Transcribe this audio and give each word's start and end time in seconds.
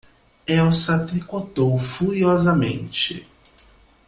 Elsa 0.47 1.05
tricotou 1.05 1.77
furiosamente. 1.77 3.27